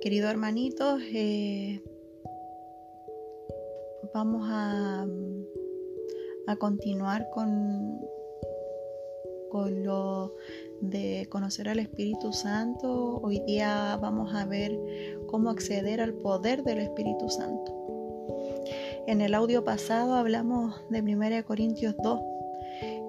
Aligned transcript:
querido 0.00 0.28
hermanito, 0.30 0.98
eh, 1.12 1.82
vamos 4.14 4.48
a, 4.50 5.06
a 6.46 6.56
continuar 6.56 7.28
con, 7.30 8.00
con 9.50 9.84
lo 9.84 10.34
de 10.80 11.26
conocer 11.30 11.68
al 11.68 11.80
Espíritu 11.80 12.32
Santo. 12.32 13.20
Hoy 13.22 13.40
día 13.40 13.98
vamos 14.00 14.34
a 14.34 14.44
ver 14.44 14.78
cómo 15.26 15.50
acceder 15.50 16.00
al 16.00 16.14
poder 16.14 16.62
del 16.62 16.78
Espíritu 16.78 17.28
Santo. 17.28 17.74
En 19.08 19.20
el 19.20 19.34
audio 19.34 19.64
pasado 19.64 20.14
hablamos 20.14 20.80
de 20.90 21.00
1 21.00 21.44
Corintios 21.44 21.96
2 22.02 22.20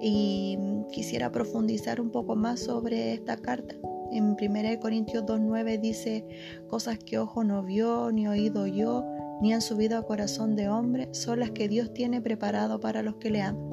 y 0.00 0.58
quisiera 0.90 1.30
profundizar 1.30 2.00
un 2.00 2.10
poco 2.10 2.34
más 2.34 2.60
sobre 2.60 3.12
esta 3.12 3.36
carta. 3.36 3.76
En 4.12 4.36
1 4.40 4.80
Corintios 4.80 5.24
2.9 5.24 5.80
dice 5.80 6.26
cosas 6.68 6.98
que 6.98 7.18
ojo 7.18 7.44
no 7.44 7.62
vio, 7.62 8.10
ni 8.10 8.26
oído 8.26 8.66
yo, 8.66 9.04
ni 9.40 9.52
han 9.52 9.62
subido 9.62 9.98
a 9.98 10.02
corazón 10.02 10.56
de 10.56 10.68
hombre, 10.68 11.08
son 11.12 11.40
las 11.40 11.52
que 11.52 11.68
Dios 11.68 11.92
tiene 11.94 12.20
preparado 12.20 12.80
para 12.80 13.02
los 13.02 13.16
que 13.16 13.30
le 13.30 13.42
aman. 13.42 13.70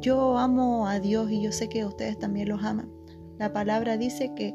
Yo 0.00 0.38
amo 0.38 0.86
a 0.86 1.00
Dios 1.00 1.30
y 1.30 1.42
yo 1.42 1.52
sé 1.52 1.68
que 1.68 1.84
ustedes 1.84 2.18
también 2.18 2.48
los 2.48 2.62
aman. 2.62 2.90
La 3.38 3.52
palabra 3.52 3.96
dice 3.96 4.32
que 4.34 4.54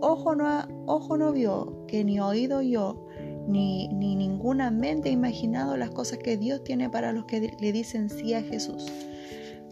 ojo 0.00 0.34
no, 0.34 0.66
ojo 0.86 1.16
no 1.16 1.32
vio, 1.32 1.86
que 1.86 2.04
ni 2.04 2.20
oído 2.20 2.62
yo, 2.62 3.06
ni, 3.46 3.88
ni 3.88 4.14
ninguna 4.16 4.70
mente 4.70 5.08
ha 5.08 5.12
imaginado 5.12 5.76
las 5.76 5.90
cosas 5.90 6.18
que 6.18 6.36
Dios 6.36 6.62
tiene 6.64 6.90
para 6.90 7.12
los 7.12 7.24
que 7.24 7.56
le 7.58 7.72
dicen 7.72 8.10
sí 8.10 8.34
a 8.34 8.42
Jesús. 8.42 8.90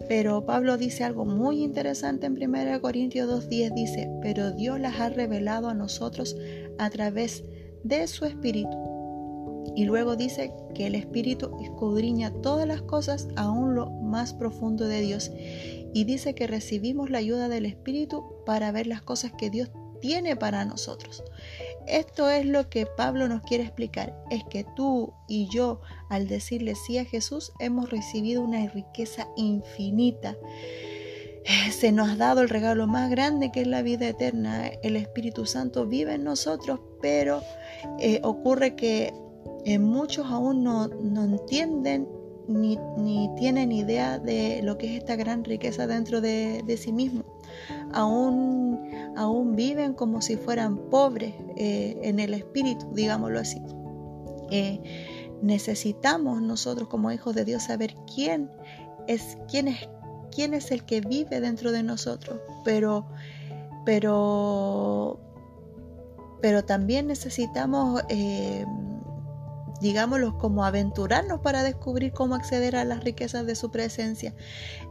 Pero 0.07 0.47
Pablo 0.47 0.77
dice 0.79 1.05
algo 1.05 1.25
muy 1.25 1.63
interesante 1.63 2.27
en 2.27 2.43
1 2.43 2.81
Corintios 2.81 3.29
2.10, 3.29 3.75
dice, 3.75 4.11
pero 4.23 4.53
Dios 4.53 4.79
las 4.79 5.01
ha 5.01 5.09
revelado 5.09 5.69
a 5.69 5.75
nosotros 5.75 6.37
a 6.79 6.89
través 6.91 7.45
de 7.83 8.07
su 8.07 8.25
Espíritu. 8.25 8.77
Y 9.75 9.85
luego 9.85 10.17
dice 10.17 10.53
que 10.75 10.87
el 10.87 10.95
Espíritu 10.95 11.51
escudriña 11.63 12.33
todas 12.43 12.67
las 12.67 12.83
cosas 12.83 13.29
aún 13.37 13.75
lo 13.75 13.91
más 13.91 14.35
profundo 14.35 14.87
de 14.87 15.01
Dios. 15.01 15.31
Y 15.95 16.05
dice 16.05 16.35
que 16.35 16.47
recibimos 16.47 17.11
la 17.11 17.19
ayuda 17.19 17.49
del 17.49 17.67
Espíritu 17.67 18.25
para 18.47 18.73
ver 18.73 18.87
las 18.87 19.03
cosas 19.03 19.33
que 19.39 19.51
Dios 19.51 19.71
tiene 20.01 20.37
para 20.37 20.65
nosotros. 20.65 21.23
Esto 21.89 22.29
es 22.29 22.45
lo 22.45 22.69
que 22.69 22.87
Pablo 22.87 23.29
nos 23.29 23.43
quiere 23.43 23.65
explicar, 23.65 24.15
es 24.31 24.45
que 24.45 24.65
tú 24.77 25.15
y 25.27 25.49
yo 25.49 25.81
al 26.09 26.29
decirle 26.29 26.75
sí 26.75 26.99
a 26.99 27.05
Jesús 27.05 27.53
hemos 27.59 27.91
recibido 27.91 28.43
una 28.43 28.67
riqueza 28.69 29.29
infinita. 29.37 30.37
Se 31.71 31.93
nos 31.93 32.11
ha 32.11 32.17
dado 32.17 32.43
el 32.43 32.51
regalo 32.51 32.87
más 32.87 33.11
grande 33.11 33.51
que 33.51 33.63
es 33.63 33.67
la 33.67 33.81
vida 33.81 34.07
eterna. 34.07 34.67
El 34.83 34.97
Espíritu 34.97 35.47
Santo 35.47 35.87
vive 35.87 36.15
en 36.15 36.25
nosotros, 36.25 36.81
pero 37.01 37.41
eh, 37.99 38.21
ocurre 38.23 38.77
que 38.77 39.15
eh, 39.65 39.79
muchos 39.79 40.27
aún 40.27 40.63
no, 40.63 40.91
entienden 41.25 42.07
ni, 42.49 42.79
tienen 43.37 43.73
idea 43.73 44.19
de 44.19 44.61
lo 44.63 44.77
que 44.77 44.87
es 44.89 44.99
esta 44.99 45.17
gran 45.17 45.45
riqueza 45.45 45.87
dentro 45.87 46.21
de, 46.21 46.63
de 46.67 46.77
sí 46.77 46.93
mismos 46.93 47.25
aún, 47.93 48.88
aún 49.17 49.57
viven 49.57 49.95
como 49.95 50.23
si 50.23 50.37
fueran 50.37 50.77
pobres 50.91 51.35
eh, 51.57 51.99
en 52.03 52.21
el 52.21 52.35
espíritu, 52.35 52.87
digámoslo 52.93 53.41
así. 53.41 53.61
Eh, 54.51 54.81
necesitamos 55.43 56.43
nosotros 56.43 56.89
como 56.89 57.13
hijos 57.13 57.35
de 57.35 57.45
Dios 57.45 57.65
saber 57.65 57.95
quién 58.13 58.51
es, 59.07 59.39
quién 59.49 59.69
es, 59.69 59.89
quién 60.35 60.55
es 60.55 60.71
el 60.71 60.85
que 60.85 61.01
vive 61.01 61.41
dentro 61.41 61.73
de 61.73 61.83
nosotros, 61.83 62.41
pero, 62.65 63.07
pero, 63.85 65.19
pero 66.41 66.65
también 66.65 67.07
necesitamos 67.07 68.03
eh, 68.09 68.65
digámoslo, 69.81 70.37
como 70.39 70.65
aventurarnos 70.65 71.41
para 71.41 71.63
descubrir 71.63 72.13
cómo 72.13 72.35
acceder 72.35 72.77
a 72.77 72.85
las 72.85 73.05
riquezas 73.05 73.47
de 73.47 73.55
su 73.55 73.71
presencia. 73.71 74.35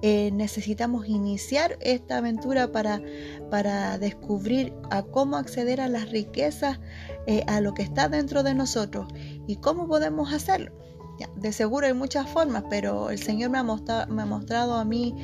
Eh, 0.01 0.31
necesitamos 0.31 1.07
iniciar 1.07 1.77
esta 1.81 2.17
aventura 2.17 2.71
para, 2.71 3.01
para 3.49 3.97
descubrir 3.97 4.73
a 4.89 5.03
cómo 5.03 5.37
acceder 5.37 5.81
a 5.81 5.87
las 5.87 6.09
riquezas, 6.09 6.79
eh, 7.25 7.43
a 7.47 7.61
lo 7.61 7.73
que 7.73 7.83
está 7.83 8.09
dentro 8.09 8.43
de 8.43 8.53
nosotros 8.53 9.07
y 9.47 9.57
cómo 9.57 9.87
podemos 9.87 10.33
hacerlo. 10.33 10.71
de 11.35 11.51
seguro 11.51 11.87
hay 11.87 11.93
muchas 11.93 12.29
formas, 12.29 12.63
pero 12.69 13.09
el 13.09 13.19
Señor 13.19 13.49
me 13.49 13.57
ha, 13.57 13.63
mostrado, 13.63 14.11
me 14.13 14.21
ha 14.21 14.25
mostrado 14.25 14.75
a 14.75 14.85
mí 14.85 15.15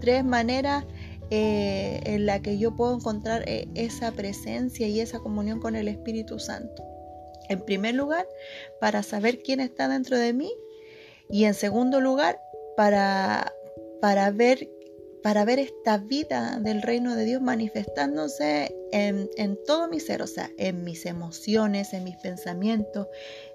tres 0.00 0.24
maneras 0.24 0.84
eh, 1.30 2.00
en 2.04 2.26
la 2.26 2.40
que 2.40 2.58
yo 2.58 2.74
puedo 2.74 2.94
encontrar 2.94 3.44
esa 3.46 4.12
presencia 4.12 4.88
y 4.88 5.00
esa 5.00 5.20
comunión 5.20 5.60
con 5.60 5.76
el 5.76 5.88
Espíritu 5.88 6.38
Santo. 6.38 6.93
En 7.48 7.60
primer 7.64 7.94
lugar, 7.94 8.26
para 8.80 9.02
saber 9.02 9.42
quién 9.42 9.60
está 9.60 9.88
dentro 9.88 10.18
de 10.18 10.32
mí 10.32 10.52
y 11.30 11.44
en 11.44 11.54
segundo 11.54 12.00
lugar, 12.00 12.40
para, 12.76 13.52
para 14.00 14.30
ver 14.30 14.68
para 15.24 15.46
ver 15.46 15.58
esta 15.58 15.96
vida 15.96 16.58
del 16.60 16.82
reino 16.82 17.16
de 17.16 17.24
Dios 17.24 17.40
manifestándose 17.40 18.76
en, 18.92 19.58
todo 19.66 19.88
mi 19.88 19.98
ser, 19.98 20.20
o 20.20 20.26
sea, 20.26 20.50
en 20.58 20.84
mis 20.84 21.06
emociones, 21.06 21.94
en 21.94 22.04
mis 22.04 22.18
pensamientos, 22.18 23.08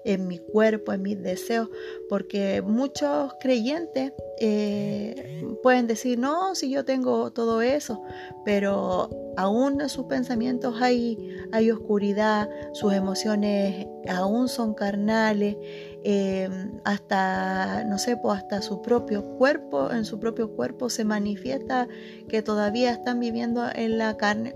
en 0.04 0.26
mi 0.26 0.38
cuerpo, 0.38 0.92
en 0.92 1.02
mis 1.02 1.22
deseos, 1.22 1.68
porque 2.08 2.60
muchos 2.60 3.34
creyentes 3.38 4.12
eh, 4.40 5.44
pueden 5.62 5.86
decir, 5.86 6.18
no, 6.18 6.56
si 6.56 6.70
yo 6.70 6.84
tengo 6.84 7.30
todo 7.30 7.62
eso, 7.62 8.02
pero 8.44 9.08
aún 9.36 9.80
en 9.80 9.88
sus 9.88 10.06
pensamientos 10.06 10.82
hay, 10.82 11.36
hay 11.52 11.70
oscuridad, 11.70 12.50
sus 12.72 12.92
emociones 12.92 13.86
aún 14.08 14.48
son 14.48 14.74
carnales, 14.74 15.56
Em, 16.02 16.80
hasta, 16.84 17.84
no 17.84 17.98
sé, 17.98 18.16
pues 18.16 18.38
hasta 18.38 18.62
su 18.62 18.80
propio 18.80 19.36
cuerpo, 19.36 19.90
en 19.90 20.04
su 20.04 20.18
propio 20.18 20.50
cuerpo 20.56 20.88
se 20.88 21.04
manifiesta 21.04 21.88
que 22.28 22.42
todavía 22.42 22.90
están 22.90 23.20
viviendo 23.20 23.64
en 23.74 23.98
la 23.98 24.16
carne. 24.16 24.54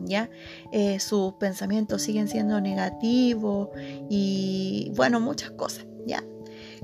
¿Ya? 0.00 0.30
Eh, 0.70 1.00
sus 1.00 1.34
pensamientos 1.34 2.02
siguen 2.02 2.28
siendo 2.28 2.60
negativos 2.60 3.70
y 4.08 4.92
bueno, 4.94 5.18
muchas 5.18 5.50
cosas, 5.50 5.86
¿ya? 6.06 6.22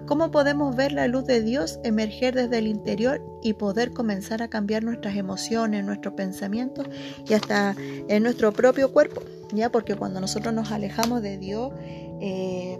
¿Cómo 0.06 0.33
podemos 0.33 0.75
ver 0.75 0.91
la 0.91 1.06
luz 1.06 1.25
de 1.25 1.41
Dios 1.41 1.78
emerger 1.84 2.34
desde 2.34 2.59
el 2.59 2.67
interior 2.67 3.23
y 3.41 3.53
poder 3.53 3.93
comenzar 3.93 4.43
a 4.43 4.49
cambiar 4.49 4.83
nuestras 4.83 5.17
emociones, 5.17 5.84
nuestros 5.84 6.15
pensamientos 6.15 6.89
y 7.28 7.34
hasta 7.34 7.77
en 7.78 8.23
nuestro 8.25 8.53
propio 8.53 8.93
cuerpo? 8.93 9.23
¿Ya? 9.53 9.71
Porque 9.71 9.94
cuando 9.94 10.21
nosotros 10.21 10.53
nos 10.53 10.73
alejamos 10.73 11.23
de 11.23 11.39
Dios, 11.39 11.73
eh, 12.21 12.78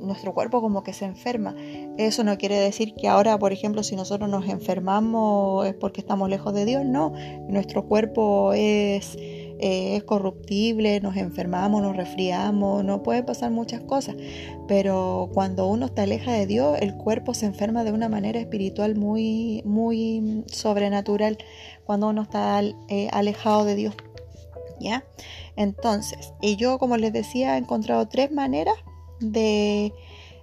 nuestro 0.00 0.34
cuerpo 0.34 0.60
como 0.60 0.82
que 0.82 0.92
se 0.92 1.04
enferma. 1.04 1.54
Eso 1.96 2.24
no 2.24 2.38
quiere 2.38 2.58
decir 2.58 2.94
que 2.94 3.08
ahora, 3.08 3.38
por 3.38 3.52
ejemplo, 3.52 3.82
si 3.82 3.96
nosotros 3.96 4.28
nos 4.28 4.48
enfermamos 4.48 5.66
es 5.66 5.74
porque 5.74 6.00
estamos 6.00 6.28
lejos 6.28 6.54
de 6.54 6.64
Dios, 6.64 6.84
no. 6.84 7.12
Nuestro 7.48 7.86
cuerpo 7.86 8.52
es, 8.54 9.16
eh, 9.16 9.96
es 9.96 10.04
corruptible, 10.04 11.00
nos 11.00 11.16
enfermamos, 11.16 11.82
nos 11.82 11.96
resfriamos, 11.96 12.84
no 12.84 13.02
pueden 13.02 13.24
pasar 13.24 13.50
muchas 13.50 13.80
cosas. 13.82 14.16
Pero 14.66 15.30
cuando 15.32 15.66
uno 15.66 15.86
está 15.86 16.02
aleja 16.02 16.32
de 16.32 16.46
Dios, 16.46 16.78
el 16.80 16.94
cuerpo 16.96 17.34
se 17.34 17.46
enferma 17.46 17.84
de 17.84 17.92
una 17.92 18.08
manera 18.08 18.40
espiritual 18.40 18.96
muy, 18.96 19.62
muy 19.64 20.44
sobrenatural 20.46 21.38
cuando 21.84 22.08
uno 22.08 22.22
está 22.22 22.62
eh, 22.88 23.08
alejado 23.12 23.64
de 23.64 23.74
Dios. 23.74 23.94
¿Ya? 24.80 25.04
Entonces, 25.56 26.32
y 26.40 26.56
yo 26.56 26.78
como 26.78 26.96
les 26.96 27.12
decía, 27.12 27.56
he 27.56 27.58
encontrado 27.58 28.08
tres 28.08 28.32
maneras 28.32 28.76
de 29.20 29.92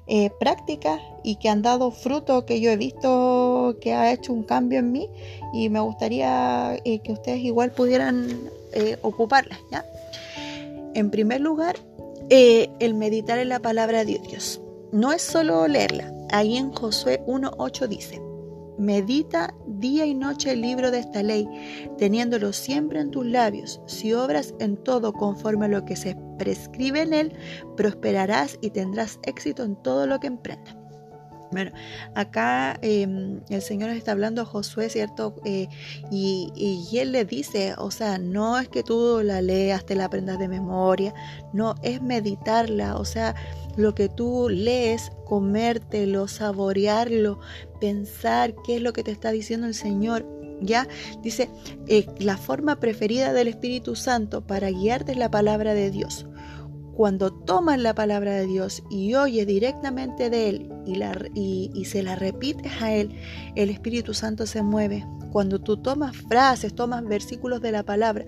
eh, 0.07 0.29
prácticas 0.39 1.01
y 1.23 1.35
que 1.35 1.49
han 1.49 1.61
dado 1.61 1.91
fruto, 1.91 2.45
que 2.45 2.61
yo 2.61 2.71
he 2.71 2.77
visto 2.77 3.75
que 3.81 3.93
ha 3.93 4.13
hecho 4.13 4.31
un 4.31 4.43
cambio 4.43 4.79
en 4.79 4.93
mí 4.93 5.09
y 5.53 5.69
me 5.69 5.81
gustaría 5.81 6.77
eh, 6.85 6.99
que 6.99 7.11
ustedes 7.11 7.39
igual 7.39 7.71
pudieran 7.71 8.29
eh, 8.71 8.97
ocuparlas. 9.01 9.59
¿ya? 9.69 9.85
En 10.93 11.11
primer 11.11 11.41
lugar, 11.41 11.75
el 12.29 12.93
meditar 12.93 13.39
en 13.39 13.49
la 13.49 13.59
palabra 13.59 14.05
de 14.05 14.19
Dios. 14.19 14.61
No 14.91 15.11
es 15.11 15.21
solo 15.21 15.67
leerla. 15.67 16.13
Ahí 16.31 16.57
en 16.57 16.71
Josué 16.71 17.21
1.8 17.27 17.87
dice, 17.87 18.21
Medita 18.77 19.55
día 19.65 20.05
y 20.05 20.13
noche 20.13 20.51
el 20.51 20.61
libro 20.61 20.91
de 20.91 20.99
esta 20.99 21.23
ley, 21.23 21.47
teniéndolo 21.97 22.53
siempre 22.53 22.99
en 22.99 23.11
tus 23.11 23.25
labios. 23.25 23.81
Si 23.87 24.13
obras 24.13 24.53
en 24.59 24.77
todo 24.77 25.13
conforme 25.13 25.65
a 25.65 25.69
lo 25.69 25.83
que 25.83 25.95
se 25.95 26.15
prescribe 26.37 27.01
en 27.01 27.13
él, 27.13 27.33
prosperarás 27.75 28.57
y 28.61 28.69
tendrás 28.69 29.19
éxito 29.23 29.63
en 29.63 29.75
todo 29.81 30.07
lo 30.07 30.19
que 30.19 30.27
emprendas. 30.27 30.75
Bueno, 31.51 31.71
acá 32.13 32.77
em, 32.81 33.39
el 33.49 33.61
Señor 33.61 33.89
está 33.91 34.11
hablando 34.11 34.41
a 34.41 34.45
Josué, 34.45 34.89
¿cierto? 34.89 35.35
Eh, 35.45 35.69
y, 36.11 36.51
y, 36.55 36.97
Él 36.97 37.13
le 37.13 37.23
dice, 37.23 37.73
o 37.77 37.89
sea, 37.89 38.17
no 38.17 38.59
es 38.59 38.67
que 38.67 38.83
tú 38.83 39.21
la 39.23 39.41
leas, 39.41 39.85
te 39.85 39.95
la 39.95 40.05
aprendas 40.05 40.39
de 40.39 40.49
memoria, 40.49 41.13
no, 41.53 41.75
es 41.83 42.01
meditarla, 42.01 42.97
o 42.97 43.05
sea, 43.05 43.33
lo 43.77 43.95
que 43.95 44.09
tú 44.09 44.49
lees, 44.49 45.11
comértelo, 45.25 46.27
saborearlo, 46.27 47.39
pensar 47.79 48.53
qué 48.65 48.77
es 48.77 48.81
lo 48.81 48.91
que 48.91 49.03
te 49.03 49.11
está 49.11 49.31
diciendo 49.31 49.67
el 49.67 49.73
Señor. 49.73 50.36
Ya 50.61 50.87
dice, 51.21 51.49
eh, 51.87 52.05
la 52.19 52.37
forma 52.37 52.79
preferida 52.79 53.33
del 53.33 53.47
Espíritu 53.47 53.95
Santo 53.95 54.45
para 54.45 54.69
guiarte 54.69 55.11
es 55.11 55.17
la 55.17 55.31
palabra 55.31 55.73
de 55.73 55.91
Dios. 55.91 56.25
cuando 56.95 57.31
tomas 57.31 57.77
la 57.77 57.93
palabra 57.93 58.33
de 58.33 58.47
Dios 58.47 58.81
y 58.89 59.13
oyes 59.13 59.45
directamente 59.45 60.31
de 60.31 60.49
Él 60.49 60.71
y, 60.83 60.95
la, 60.95 61.15
y, 61.35 61.85
se 61.85 62.01
la 62.01 62.15
repites 62.15 62.81
a 62.81 62.91
Él, 62.91 63.13
el 63.55 63.69
Espíritu 63.69 64.15
Santo 64.15 64.47
se 64.47 64.63
mueve. 64.63 65.05
Cuando 65.31 65.59
tú 65.59 65.77
tomas 65.77 66.17
frases, 66.17 66.73
tomas 66.73 67.05
versículos 67.05 67.61
de 67.61 67.71
la 67.71 67.83
palabra, 67.83 68.25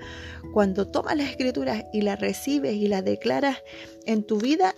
cuando 0.53 0.87
tomas 0.87 1.17
las 1.17 1.31
escrituras 1.31 1.85
y 1.93 2.01
las 2.01 2.19
recibes 2.19 2.75
y 2.75 2.87
las 2.87 3.03
declaras 3.03 3.57
en 4.05 4.23
tu 4.23 4.37
vida, 4.37 4.75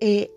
eh, 0.00 0.32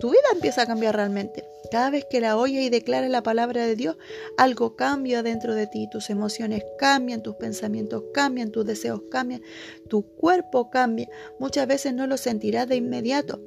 tu 0.00 0.10
vida 0.10 0.22
empieza 0.32 0.62
a 0.62 0.66
cambiar 0.66 0.96
realmente. 0.96 1.44
Cada 1.70 1.90
vez 1.90 2.04
que 2.10 2.20
la 2.20 2.36
oyes 2.36 2.64
y 2.64 2.70
declaras 2.70 3.10
la 3.10 3.22
palabra 3.22 3.64
de 3.64 3.76
Dios, 3.76 3.96
algo 4.36 4.74
cambia 4.74 5.22
dentro 5.22 5.54
de 5.54 5.68
ti. 5.68 5.88
Tus 5.88 6.10
emociones 6.10 6.64
cambian, 6.78 7.22
tus 7.22 7.36
pensamientos 7.36 8.02
cambian, 8.12 8.50
tus 8.50 8.66
deseos 8.66 9.02
cambian, 9.10 9.42
tu 9.88 10.02
cuerpo 10.02 10.70
cambia. 10.70 11.08
Muchas 11.38 11.68
veces 11.68 11.94
no 11.94 12.08
lo 12.08 12.16
sentirás 12.16 12.66
de 12.66 12.76
inmediato, 12.76 13.40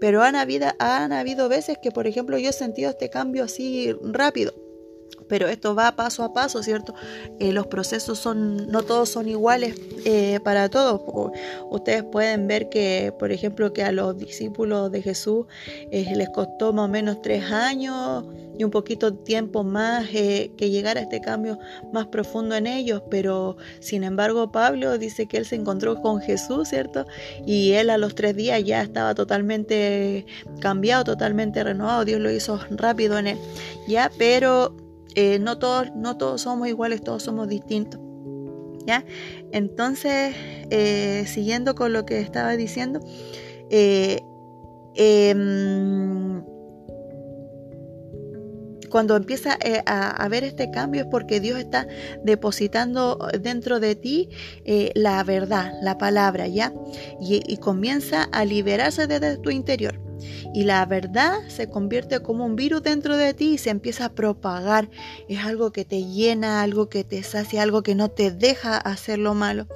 pero 0.00 0.22
han 0.22 0.34
habido, 0.34 0.68
han 0.80 1.12
habido 1.12 1.48
veces 1.48 1.78
que, 1.80 1.92
por 1.92 2.08
ejemplo, 2.08 2.38
yo 2.38 2.50
he 2.50 2.52
sentido 2.52 2.90
este 2.90 3.10
cambio 3.10 3.44
así 3.44 3.94
rápido 4.02 4.67
pero 5.28 5.48
esto 5.48 5.74
va 5.74 5.92
paso 5.92 6.24
a 6.24 6.32
paso, 6.32 6.62
¿cierto? 6.62 6.94
Eh, 7.38 7.52
los 7.52 7.66
procesos 7.66 8.18
son, 8.18 8.70
no 8.70 8.82
todos 8.82 9.08
son 9.10 9.28
iguales 9.28 9.74
eh, 10.04 10.40
para 10.42 10.68
todos. 10.68 11.00
Ustedes 11.70 12.04
pueden 12.04 12.46
ver 12.48 12.68
que, 12.68 13.12
por 13.18 13.30
ejemplo, 13.30 13.72
que 13.72 13.82
a 13.82 13.92
los 13.92 14.16
discípulos 14.16 14.90
de 14.90 15.02
Jesús 15.02 15.46
eh, 15.90 16.12
les 16.16 16.28
costó 16.30 16.72
más 16.72 16.86
o 16.86 16.88
menos 16.88 17.22
tres 17.22 17.44
años 17.50 18.24
y 18.58 18.64
un 18.64 18.70
poquito 18.72 19.14
tiempo 19.14 19.62
más 19.62 20.08
que 20.08 20.50
llegar 20.58 20.98
a 20.98 21.02
este 21.02 21.20
cambio 21.20 21.60
más 21.92 22.06
profundo 22.06 22.56
en 22.56 22.66
ellos, 22.66 23.04
pero 23.08 23.56
sin 23.78 24.02
embargo 24.02 24.50
Pablo 24.50 24.98
dice 24.98 25.26
que 25.26 25.36
él 25.36 25.46
se 25.46 25.54
encontró 25.54 26.02
con 26.02 26.20
Jesús, 26.20 26.68
¿cierto? 26.70 27.06
Y 27.46 27.74
él 27.74 27.88
a 27.88 27.98
los 27.98 28.16
tres 28.16 28.34
días 28.34 28.64
ya 28.64 28.82
estaba 28.82 29.14
totalmente 29.14 30.26
cambiado, 30.58 31.04
totalmente 31.04 31.62
renovado, 31.62 32.04
Dios 32.04 32.20
lo 32.20 32.32
hizo 32.32 32.58
rápido 32.70 33.16
en 33.18 33.28
él, 33.28 33.38
¿ya? 33.86 34.10
Pero 34.18 34.74
eh, 35.14 35.38
no, 35.38 35.58
todos, 35.58 35.88
no 35.94 36.16
todos 36.16 36.42
somos 36.42 36.68
iguales, 36.68 37.02
todos 37.02 37.22
somos 37.22 37.48
distintos. 37.48 38.00
¿ya? 38.86 39.04
Entonces, 39.52 40.34
eh, 40.70 41.24
siguiendo 41.26 41.74
con 41.74 41.92
lo 41.92 42.06
que 42.06 42.20
estaba 42.20 42.56
diciendo, 42.56 43.00
eh, 43.70 44.20
em, 44.94 46.42
cuando 48.90 49.16
empieza 49.16 49.58
a, 49.84 50.28
ver 50.28 50.44
este 50.44 50.70
cambio 50.70 51.02
es 51.02 51.08
porque 51.10 51.40
Dios 51.40 51.58
está 51.58 51.86
depositando 52.24 53.18
dentro 53.38 53.80
de 53.80 53.94
ti 53.94 54.30
la 54.94 55.22
verdad, 55.24 55.74
la 55.82 55.98
palabra, 55.98 56.48
¿ya? 56.48 56.72
Y 57.20 57.58
comienza 57.58 58.22
a 58.32 58.46
liberarse 58.46 59.06
desde 59.06 59.36
tu 59.36 59.50
interior 59.50 60.07
y 60.54 60.64
la 60.64 60.84
verdad 60.86 61.38
se 61.48 61.68
convierte 61.68 62.20
como 62.20 62.44
un 62.44 62.56
virus 62.56 62.82
dentro 62.82 63.16
de 63.16 63.34
ti 63.34 63.54
y 63.54 63.58
se 63.58 63.70
empieza 63.70 64.06
a 64.06 64.12
propagar. 64.12 64.90
Es 65.28 65.44
algo 65.44 65.72
que 65.72 65.84
te 65.84 66.04
llena, 66.04 66.62
algo 66.62 66.88
que 66.88 67.04
te 67.04 67.22
sacia, 67.22 67.62
algo 67.62 67.82
que 67.82 67.94
no 67.94 68.10
te 68.10 68.30
deja 68.30 68.76
hacer 68.76 69.18
lo 69.18 69.34
malo. 69.34 69.66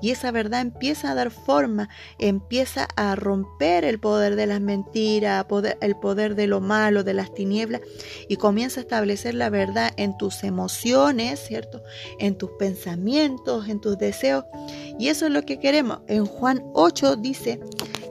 Y 0.00 0.10
esa 0.10 0.30
verdad 0.30 0.60
empieza 0.60 1.10
a 1.10 1.14
dar 1.14 1.30
forma, 1.30 1.88
empieza 2.18 2.88
a 2.96 3.16
romper 3.16 3.84
el 3.84 3.98
poder 3.98 4.36
de 4.36 4.46
las 4.46 4.60
mentiras, 4.60 5.44
el 5.80 5.96
poder 5.96 6.34
de 6.34 6.46
lo 6.46 6.60
malo, 6.60 7.04
de 7.04 7.14
las 7.14 7.34
tinieblas 7.34 7.80
y 8.28 8.36
comienza 8.36 8.80
a 8.80 8.82
establecer 8.82 9.34
la 9.34 9.50
verdad 9.50 9.92
en 9.96 10.16
tus 10.16 10.44
emociones, 10.44 11.40
¿cierto? 11.40 11.82
En 12.18 12.36
tus 12.36 12.50
pensamientos, 12.58 13.68
en 13.68 13.80
tus 13.80 13.98
deseos. 13.98 14.44
Y 14.98 15.08
eso 15.08 15.26
es 15.26 15.32
lo 15.32 15.42
que 15.42 15.58
queremos. 15.58 16.00
En 16.06 16.26
Juan 16.26 16.62
8 16.74 17.16
dice 17.16 17.60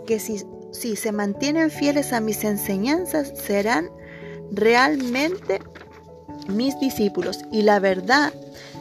que 0.05 0.19
si 0.19 0.43
si 0.71 0.95
se 0.95 1.11
mantienen 1.11 1.71
fieles 1.71 2.13
a 2.13 2.19
mis 2.19 2.43
enseñanzas, 2.43 3.33
serán 3.35 3.89
realmente 4.51 5.59
mis 6.47 6.79
discípulos. 6.79 7.39
Y 7.51 7.63
la 7.63 7.79
verdad, 7.79 8.33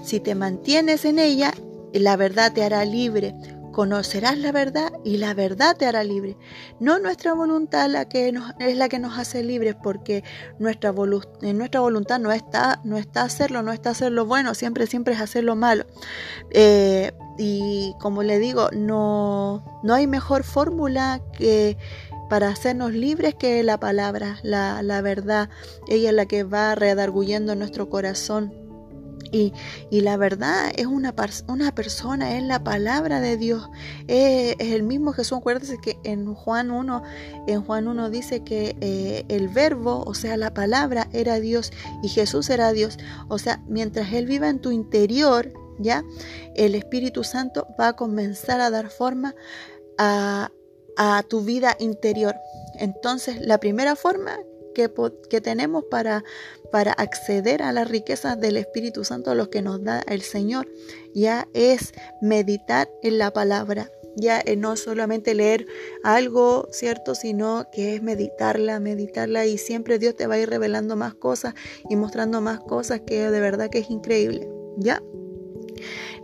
si 0.03 0.21
te 0.21 0.35
mantienes 0.35 1.05
en 1.05 1.19
ella, 1.19 1.53
la 1.93 2.17
verdad 2.17 2.53
te 2.53 2.63
hará 2.63 2.85
libre. 2.85 3.35
Conocerás 3.79 4.37
la 4.37 4.51
verdad 4.51 4.91
y 5.05 5.19
la 5.19 5.35
verdad 5.35 5.77
te 5.77 5.87
hará 5.87 6.03
libre. 6.03 6.37
No 6.81 6.99
nuestra 6.99 7.33
voluntad 7.33 7.89
la 7.89 8.09
que 8.09 8.35
es 8.59 8.77
la 8.77 8.89
que 8.89 8.99
nos 8.99 9.17
hace 9.17 9.45
libres, 9.45 9.77
porque 9.81 10.25
nuestra, 10.59 10.93
en 11.43 11.59
nuestra 11.59 11.79
voluntad 11.79 12.19
no 12.19 12.33
está, 12.33 12.81
no 12.83 12.97
está 12.97 13.23
hacerlo, 13.23 13.63
no 13.63 13.71
está 13.71 13.91
hacer 13.91 14.11
lo 14.11 14.27
bueno, 14.27 14.57
siempre, 14.57 14.89
siempre 14.89 15.15
es 15.15 15.21
hacer 15.21 15.45
lo 15.45 15.55
malo. 15.55 15.87
Eh, 16.51 17.13
y 17.39 17.95
como 18.01 18.25
le 18.25 18.41
digo, 18.41 18.69
no, 18.73 19.81
no 19.85 19.95
hay 19.95 20.09
mejor 20.09 20.43
fórmula 20.43 21.21
que 21.39 21.79
para 22.29 22.49
hacernos 22.49 22.93
libres 22.95 23.37
que 23.37 23.63
la 23.63 23.79
palabra, 23.79 24.41
la, 24.43 24.83
la 24.83 25.03
verdad. 25.03 25.51
Ella 25.87 26.09
es 26.09 26.17
la 26.17 26.27
que 26.27 26.43
va 26.43 26.75
redarguyendo 26.75 27.55
nuestro 27.55 27.89
corazón. 27.89 28.68
Y, 29.33 29.53
la 29.91 30.17
verdad 30.17 30.71
es 30.77 30.87
una, 30.87 31.15
una, 31.49 31.75
persona, 31.75 32.37
es 32.37 32.43
la 32.43 32.63
palabra 32.63 33.21
de 33.21 33.37
Dios, 33.37 33.69
es, 34.07 34.57
el 34.59 34.83
mismo 34.83 35.13
Jesús. 35.13 35.39
Acuérdense 35.39 35.79
que 35.79 35.99
en 36.05 36.35
Juan 36.35 36.71
1, 36.71 37.03
en 37.47 37.63
Juan 37.63 37.89
1 37.89 38.11
dice 38.11 38.45
que 38.45 38.77
eh, 38.81 39.25
el 39.29 39.49
verbo, 39.49 40.03
o 40.07 40.15
sea, 40.15 40.37
la 40.37 40.55
palabra 40.55 41.09
era 41.13 41.41
Dios 41.41 41.73
y 42.03 42.09
Jesús 42.09 42.51
era 42.51 42.73
Dios. 42.73 42.99
O 43.29 43.39
sea, 43.39 43.63
mientras 43.67 44.13
Él 44.13 44.27
viva 44.27 44.49
en 44.49 44.61
tu 44.61 44.71
interior, 44.71 45.53
¿ya? 45.79 46.05
El 46.55 46.75
Espíritu 46.75 47.25
Santo 47.25 47.67
va 47.79 47.89
a 47.89 47.93
comenzar 47.95 48.61
a 48.61 48.71
dar 48.71 48.91
forma 48.91 49.35
a, 49.99 50.51
tu 51.29 51.43
vida 51.43 51.77
interior. 51.79 52.35
Entonces, 52.75 53.41
la 53.41 53.59
primera 53.59 53.95
forma 53.95 54.37
que, 55.29 55.41
tenemos 55.41 55.85
para, 55.91 56.25
para 56.71 56.93
acceder 56.93 57.63
a 57.63 57.73
las 57.73 57.89
riquezas 57.89 58.41
del 58.41 58.57
Espíritu 58.57 59.05
Santo, 59.05 59.35
lo 59.35 59.51
que 59.51 59.63
nos 59.63 59.83
da 59.83 60.01
el 60.07 60.23
Señor, 60.23 60.69
ya 61.15 61.49
es 61.53 61.93
meditar 62.23 62.89
en 63.03 63.19
la 63.19 63.33
palabra. 63.33 63.91
Ya 64.17 64.41
eh, 64.45 64.57
no 64.57 64.77
solamente 64.77 65.35
leer 65.35 65.67
algo, 66.03 66.67
¿cierto? 66.73 67.15
Sino 67.15 67.69
que 67.73 67.95
es 67.95 68.03
meditarla, 68.03 68.81
meditarla 68.81 69.47
y 69.47 69.59
siempre 69.59 69.99
Dios 69.99 70.17
te 70.17 70.27
va 70.27 70.35
a 70.35 70.39
ir 70.39 70.51
revelando 70.51 70.97
más 70.97 71.15
cosas 71.15 71.55
y 71.89 71.95
mostrando 71.95 72.41
más 72.41 72.59
cosas 72.59 73.03
que 73.03 73.31
de 73.31 73.41
verdad 73.41 73.71
que 73.71 73.79
es 73.79 73.91
increíble. 73.91 74.49
¿Ya? 74.77 75.03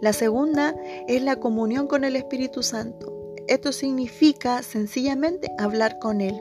La 0.00 0.12
segunda 0.12 0.74
es 1.06 1.22
la 1.22 1.36
comunión 1.36 1.86
con 1.86 2.02
el 2.04 2.16
Espíritu 2.16 2.62
Santo. 2.62 3.34
Esto 3.46 3.72
significa 3.72 4.62
sencillamente 4.62 5.50
hablar 5.58 5.98
con 5.98 6.20
Él. 6.20 6.34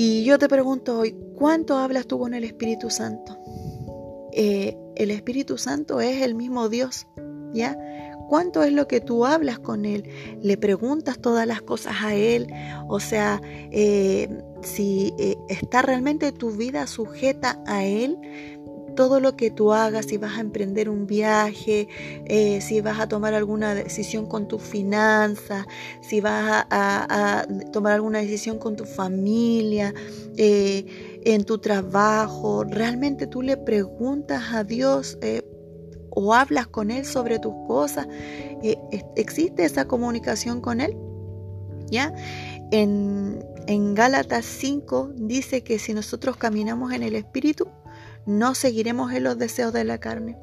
Y 0.00 0.22
yo 0.22 0.38
te 0.38 0.48
pregunto 0.48 1.00
hoy, 1.00 1.16
¿cuánto 1.34 1.76
hablas 1.76 2.06
tú 2.06 2.20
con 2.20 2.32
el 2.32 2.44
Espíritu 2.44 2.88
Santo? 2.88 3.36
Eh, 4.30 4.78
el 4.94 5.10
Espíritu 5.10 5.58
Santo 5.58 6.00
es 6.00 6.22
el 6.22 6.36
mismo 6.36 6.68
Dios, 6.68 7.08
¿ya? 7.52 7.76
¿Cuánto 8.28 8.62
es 8.62 8.72
lo 8.72 8.86
que 8.86 9.00
tú 9.00 9.26
hablas 9.26 9.58
con 9.58 9.84
Él? 9.84 10.08
¿Le 10.40 10.56
preguntas 10.56 11.18
todas 11.18 11.48
las 11.48 11.62
cosas 11.62 11.96
a 12.00 12.14
Él? 12.14 12.46
O 12.86 13.00
sea, 13.00 13.40
eh, 13.72 14.28
si 14.62 15.12
eh, 15.18 15.34
está 15.48 15.82
realmente 15.82 16.30
tu 16.30 16.52
vida 16.52 16.86
sujeta 16.86 17.60
a 17.66 17.84
Él, 17.84 18.16
todo 18.98 19.20
lo 19.20 19.36
que 19.36 19.52
tú 19.52 19.72
hagas, 19.72 20.06
si 20.06 20.16
vas 20.16 20.38
a 20.38 20.40
emprender 20.40 20.88
un 20.88 21.06
viaje, 21.06 21.86
eh, 22.24 22.60
si 22.60 22.80
vas 22.80 22.98
a 22.98 23.08
tomar 23.08 23.32
alguna 23.32 23.72
decisión 23.72 24.26
con 24.26 24.48
tu 24.48 24.58
finanzas, 24.58 25.66
si 26.00 26.20
vas 26.20 26.66
a, 26.68 27.46
tomar 27.72 27.92
alguna 27.92 28.18
decisión 28.18 28.58
con 28.58 28.74
tu 28.74 28.84
familia, 28.84 29.94
eh, 30.36 31.20
en 31.24 31.44
tu 31.44 31.58
trabajo, 31.58 32.64
realmente 32.64 33.28
tú 33.28 33.40
le 33.40 33.56
preguntas 33.56 34.52
a 34.52 34.64
Dios 34.64 35.16
eh, 35.22 35.42
o 36.10 36.34
hablas 36.34 36.66
con 36.66 36.90
Él 36.90 37.04
sobre 37.04 37.38
tus 37.38 37.54
cosas, 37.68 38.08
¿existe 39.14 39.64
esa 39.64 39.86
comunicación 39.86 40.60
con 40.60 40.80
Él? 40.80 40.96
¿Ya? 41.88 42.12
En, 42.72 43.44
en 43.68 43.94
Gálatas 43.94 44.44
5 44.44 45.12
dice 45.14 45.62
que 45.62 45.78
si 45.78 45.94
nosotros 45.94 46.36
caminamos 46.36 46.92
en 46.92 47.04
el 47.04 47.14
Espíritu, 47.14 47.68
no 48.28 48.54
seguiremos 48.54 49.10
en 49.14 49.24
los 49.24 49.38
deseos 49.38 49.72
de 49.72 49.84
la 49.84 49.98
carne. 49.98 50.36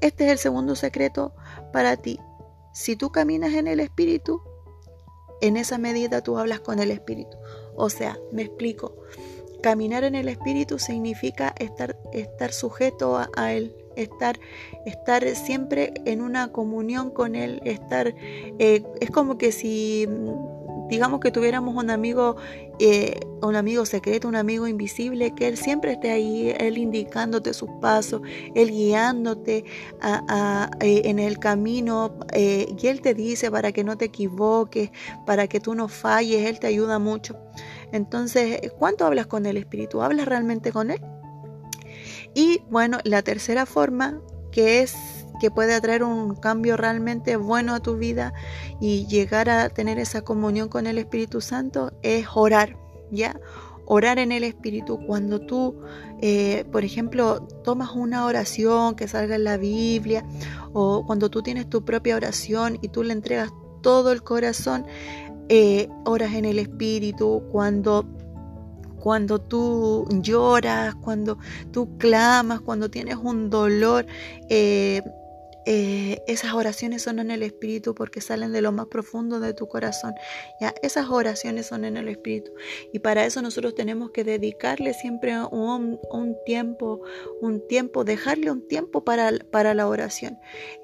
Este 0.00 0.24
es 0.24 0.32
el 0.32 0.38
segundo 0.38 0.74
secreto 0.76 1.34
para 1.74 1.98
ti. 1.98 2.18
Si 2.72 2.96
tú 2.96 3.10
caminas 3.12 3.52
en 3.52 3.66
el 3.66 3.80
Espíritu, 3.80 4.40
en 5.42 5.58
esa 5.58 5.76
medida 5.76 6.22
tú 6.22 6.38
hablas 6.38 6.60
con 6.60 6.78
el 6.78 6.90
Espíritu. 6.90 7.36
O 7.76 7.90
sea, 7.90 8.18
me 8.32 8.42
explico. 8.42 8.96
Caminar 9.62 10.04
en 10.04 10.14
el 10.14 10.26
Espíritu 10.28 10.78
significa 10.78 11.54
estar, 11.58 11.98
estar 12.14 12.50
sujeto 12.50 13.18
a, 13.18 13.52
Él, 13.52 13.76
estar, 13.94 14.40
estar 14.86 15.28
siempre 15.36 15.92
en 16.06 16.22
una 16.22 16.50
comunión 16.50 17.10
con 17.10 17.34
Él, 17.34 17.60
estar, 17.64 18.14
eh, 18.58 18.82
es 19.00 19.10
como 19.10 19.36
que 19.36 19.52
si 19.52 20.08
digamos 20.88 21.20
que 21.20 21.30
tuviéramos 21.30 21.74
un 21.76 21.90
amigo, 21.90 22.36
eh, 22.78 23.20
un 23.42 23.56
amigo 23.56 23.84
secreto, 23.86 24.28
un 24.28 24.36
amigo 24.36 24.66
invisible, 24.66 25.34
que 25.34 25.48
Él 25.48 25.56
siempre 25.56 25.92
esté 25.92 26.10
ahí, 26.10 26.54
Él 26.58 26.78
indicándote 26.78 27.54
sus 27.54 27.70
pasos, 27.80 28.22
Él 28.54 28.70
guiándote 28.70 29.64
eh, 30.80 31.02
en 31.04 31.18
el 31.18 31.38
camino, 31.38 32.14
eh, 32.32 32.74
y 32.80 32.86
Él 32.86 33.00
te 33.00 33.14
dice 33.14 33.50
para 33.50 33.72
que 33.72 33.84
no 33.84 33.96
te 33.96 34.06
equivoques, 34.06 34.90
para 35.26 35.46
que 35.46 35.60
tú 35.60 35.74
no 35.74 35.88
falles, 35.88 36.46
Él 36.46 36.58
te 36.58 36.66
ayuda 36.66 36.98
mucho. 36.98 37.36
Entonces, 37.92 38.60
¿cuánto 38.78 39.06
hablas 39.06 39.26
con 39.26 39.46
el 39.46 39.56
Espíritu? 39.56 40.02
¿Hablas 40.02 40.26
realmente 40.26 40.72
con 40.72 40.90
Él? 40.90 41.00
Y 42.34 42.60
bueno, 42.70 42.98
la 43.04 43.22
tercera 43.22 43.66
forma, 43.66 44.20
que 44.52 44.82
es 44.82 44.94
que 45.38 45.50
puede 45.50 45.80
traer 45.80 46.02
un 46.02 46.34
cambio 46.36 46.76
realmente 46.76 47.36
bueno 47.36 47.74
a 47.74 47.80
tu 47.80 47.96
vida 47.96 48.32
y 48.80 49.06
llegar 49.06 49.48
a 49.50 49.68
tener 49.68 49.98
esa 49.98 50.22
comunión 50.22 50.68
con 50.68 50.86
el 50.86 50.98
Espíritu 50.98 51.40
Santo 51.40 51.92
es 52.02 52.26
orar, 52.34 52.76
¿ya? 53.10 53.38
Orar 53.86 54.18
en 54.18 54.32
el 54.32 54.44
Espíritu. 54.44 54.98
Cuando 55.06 55.40
tú, 55.40 55.80
eh, 56.20 56.64
por 56.70 56.84
ejemplo, 56.84 57.46
tomas 57.64 57.92
una 57.94 58.26
oración 58.26 58.94
que 58.94 59.08
salga 59.08 59.36
en 59.36 59.44
la 59.44 59.56
Biblia 59.56 60.24
o 60.72 61.06
cuando 61.06 61.30
tú 61.30 61.42
tienes 61.42 61.68
tu 61.68 61.84
propia 61.84 62.16
oración 62.16 62.78
y 62.82 62.88
tú 62.88 63.02
le 63.02 63.12
entregas 63.12 63.50
todo 63.82 64.12
el 64.12 64.22
corazón, 64.22 64.84
eh, 65.48 65.88
oras 66.04 66.34
en 66.34 66.44
el 66.44 66.58
Espíritu, 66.58 67.42
cuando 67.50 68.04
cuando 68.98 69.40
tú 69.40 70.06
lloras, 70.10 70.94
cuando 70.96 71.38
tú 71.70 71.96
clamas, 71.98 72.60
cuando 72.60 72.90
tienes 72.90 73.16
un 73.16 73.48
dolor, 73.48 74.06
eh, 74.48 75.02
eh, 75.70 76.22
esas 76.26 76.54
oraciones 76.54 77.02
son 77.02 77.18
en 77.18 77.30
el 77.30 77.42
Espíritu 77.42 77.94
porque 77.94 78.22
salen 78.22 78.52
de 78.52 78.62
lo 78.62 78.72
más 78.72 78.86
profundo 78.86 79.38
de 79.38 79.52
tu 79.52 79.68
corazón. 79.68 80.14
¿ya? 80.62 80.74
Esas 80.80 81.10
oraciones 81.10 81.66
son 81.66 81.84
en 81.84 81.98
el 81.98 82.08
Espíritu. 82.08 82.52
Y 82.90 83.00
para 83.00 83.26
eso 83.26 83.42
nosotros 83.42 83.74
tenemos 83.74 84.10
que 84.10 84.24
dedicarle 84.24 84.94
siempre 84.94 85.38
un, 85.38 86.00
tiempo, 86.46 87.02
un 87.42 87.68
tiempo, 87.68 88.04
dejarle 88.04 88.50
un 88.50 88.66
tiempo 88.66 89.04
para, 89.04 89.30
para 89.50 89.74
la 89.74 89.88
oración. 89.88 90.38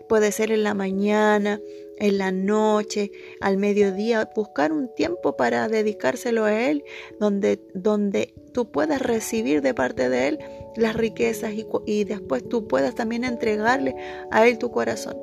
Puede 0.08 0.32
ser 0.32 0.52
en 0.52 0.62
la 0.62 0.74
mañana, 0.74 1.60
en 1.98 2.18
la 2.18 2.32
noche, 2.32 3.10
al 3.40 3.56
mediodía, 3.56 4.28
buscar 4.34 4.72
un 4.72 4.92
tiempo 4.94 5.36
para 5.36 5.68
dedicárselo 5.68 6.44
a 6.44 6.68
Él, 6.68 6.84
donde, 7.20 7.60
donde 7.74 8.34
tú 8.52 8.70
puedas 8.70 9.00
recibir 9.00 9.62
de 9.62 9.74
parte 9.74 10.08
de 10.08 10.28
Él 10.28 10.38
las 10.76 10.96
riquezas 10.96 11.52
y, 11.86 12.04
después 12.04 12.48
tú 12.48 12.66
puedas 12.66 12.94
también 12.94 13.24
entregarle 13.24 13.94
a 14.30 14.46
Él 14.46 14.58
tu 14.58 14.70
corazón. 14.70 15.16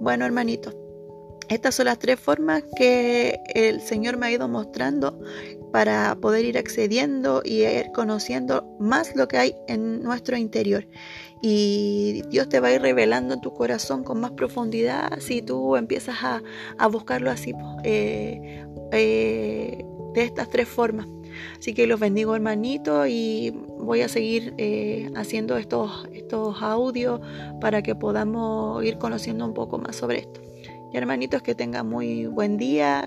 Bueno, 0.00 0.24
hermanito, 0.24 0.72
estas 1.48 1.74
son 1.74 1.86
las 1.86 1.98
tres 1.98 2.18
formas 2.18 2.64
que 2.76 3.38
el 3.54 3.80
Señor 3.80 4.16
me 4.16 4.26
ha 4.26 4.30
ido 4.30 4.48
mostrando 4.48 5.18
para 5.76 6.14
poder 6.14 6.46
ir 6.46 6.56
accediendo 6.56 7.42
y 7.44 7.66
ir 7.66 7.92
conociendo 7.92 8.64
más 8.80 9.14
lo 9.14 9.28
que 9.28 9.36
hay 9.36 9.54
en 9.68 10.02
nuestro 10.02 10.38
interior. 10.38 10.88
Y 11.42 12.22
Dios 12.30 12.48
te 12.48 12.60
va 12.60 12.68
a 12.68 12.72
ir 12.72 12.80
revelando 12.80 13.34
en 13.34 13.42
tu 13.42 13.52
corazón 13.52 14.02
con 14.02 14.18
más 14.18 14.30
profundidad 14.30 15.20
si 15.20 15.42
tú 15.42 15.76
empiezas 15.76 16.16
a, 16.22 16.88
buscarlo 16.88 17.30
así, 17.30 17.52
eh, 17.84 18.64
eh, 18.90 19.84
de 20.14 20.22
estas 20.22 20.48
tres 20.48 20.66
formas. 20.66 21.08
Así 21.58 21.74
que 21.74 21.86
los 21.86 22.00
bendigo 22.00 22.34
hermanito 22.34 23.06
y 23.06 23.50
voy 23.78 24.00
a 24.00 24.08
seguir 24.08 24.54
eh, 24.56 25.10
haciendo 25.14 25.58
estos, 25.58 26.08
estos 26.14 26.62
audios 26.62 27.20
para 27.60 27.82
que 27.82 27.94
podamos 27.94 28.82
ir 28.82 28.96
conociendo 28.96 29.44
un 29.44 29.52
poco 29.52 29.76
más 29.76 29.96
sobre 29.96 30.20
esto. 30.20 30.40
Y 30.90 30.96
hermanitos, 30.96 31.42
que 31.42 31.54
tengan 31.54 31.86
muy 31.86 32.24
buen 32.24 32.56
día. 32.56 33.06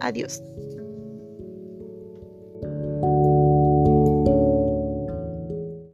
adiós. 0.00 0.42